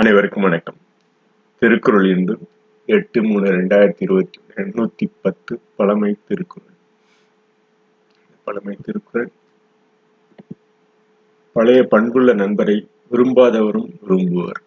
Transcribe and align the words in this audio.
அனைவருக்கும் 0.00 0.42
வணக்கம். 0.42 0.76
திருக்குறள் 1.58 2.04
இன்று 2.04 2.38
எட்டு 2.86 3.22
மூணு 3.22 3.50
ரெண்டாயிரத்தி 3.50 3.94
இருபத்தி 3.98 4.40
எண்ணூத்தி 4.56 5.10
பத்து 5.22 5.60
பழமை 5.76 6.16
திருக்குறள். 6.26 6.72
பழமை 8.44 8.76
திருக்குறள். 8.82 9.30
பழைய 11.52 11.82
பண்புள்ள 11.82 12.32
நண்பரை 12.32 12.88
விரும்பாதவரும் 13.10 13.90
விரும்புவர். 14.08 14.62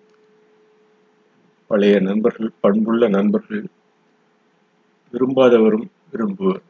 பழைய 1.67 1.99
நண்பர்கள் 1.99 2.51
பண்புள்ள 2.59 3.07
நண்பர்கள் 3.07 3.65
விரும்பாதவரும் 5.13 5.89
விரும்புவர். 6.11 6.61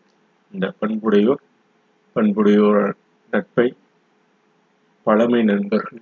இந்த 0.53 0.73
பண்புடையோர் 0.81 1.43
பண்புடையோர் 2.15 2.93
நட்பை 3.31 3.73
பழமை 5.03 5.43
நண்பர்கள் 5.43 6.01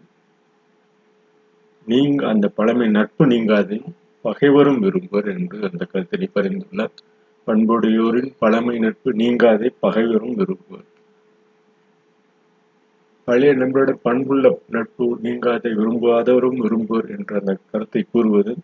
நீங்க 1.88 2.27
அந்த 2.27 2.48
பழமை 2.48 2.88
நட்பு 2.88 3.26
நீங்காது. 3.26 3.81
பகைவரும் 4.22 4.81
விரும்புவர் 4.84 5.27
என்று 5.38 5.58
அந்த 5.72 5.88
கருத்தினை 5.94 6.27
பரிந்துள்ளார் 6.35 6.95
பண்புடையோரின் 7.48 8.31
பழமை 8.39 8.80
நட்பு 8.80 9.13
நீங்காதே 9.13 9.70
பகைவரும் 9.80 10.36
விரும்புவர். 10.36 10.88
பழைய 13.27 13.53
நண்பரோட 13.53 13.91
பண்புள்ள 14.02 14.59
நட்பு 14.70 15.20
நீங்காதை 15.23 15.72
விரும்பாதவரும் 15.80 16.58
விரும்புவர் 16.58 17.17
என்ற 17.17 17.39
அந்த 17.39 17.58
கருத்தை 17.72 18.05
கூறுவது 18.11 18.55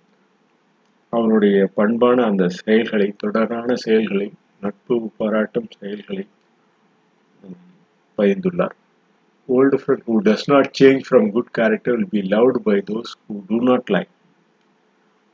அவனுடைய 1.10 1.70
பண்பான 1.76 2.24
அந்த 2.24 2.50
செயல்களை 2.50 3.14
தொடரான 3.18 3.76
செயல்களை 3.76 4.32
நட்பு 4.62 5.12
பாராட்டும் 5.18 5.70
செயல்களை 5.80 6.28
பகிர்ந்துள்ளார். 8.18 8.76
Old 9.50 9.80
friend 9.82 10.02
who 10.06 10.22
does 10.22 10.48
not 10.48 10.74
change 10.74 11.06
from 11.06 11.32
good 11.32 11.52
character 11.54 11.96
will 11.96 12.06
be 12.08 12.22
loved 12.24 12.64
by 12.64 12.82
those 12.82 13.16
who 13.26 13.36
do 13.50 13.60
not 13.62 13.90
like. 13.90 14.10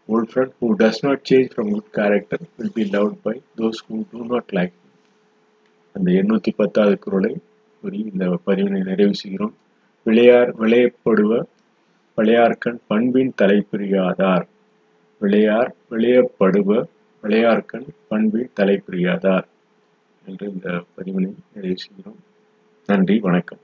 Old 0.09 0.29
friend 0.31 0.51
who 0.59 0.75
does 0.75 1.01
not 1.03 1.23
change 1.23 1.53
from 1.53 1.73
good 1.73 1.91
character 1.91 2.37
will 2.57 2.69
be 2.69 2.85
loved 2.85 3.21
by 3.23 3.35
those 3.55 3.79
who 3.79 4.05
do 4.05 4.23
not 4.25 4.45
like. 4.53 4.73
அந்த 5.95 6.09
எண்ணூத்தி 6.19 6.51
பத்தாவது 6.51 6.95
குரலை 6.97 7.31
கூறி 7.83 7.99
இந்த 8.11 8.25
பதிவினை 8.45 8.79
நிறைவு 8.87 9.15
செய்கிறோம் 9.15 9.51
விளையார் 10.05 10.49
விளையப்படுவ 10.61 11.31
விளையார்கண் 12.17 12.79
பண்பின் 12.87 13.33
தலைப்பிரியாதார் 13.41 14.45
விளையார் 15.21 15.69
விளையப்படுவ 15.91 16.79
விளையார்கண் 17.23 17.87
பண்பின் 18.11 18.51
தலைப்பிரியாதார் 18.59 19.47
என்று 20.23 20.47
இந்த 20.55 20.69
பதிவினை 20.95 21.31
நிறைவு 21.55 21.77
செய்கிறோம் 21.85 22.19
நன்றி 22.89 23.17
வணக்கம் 23.19 23.61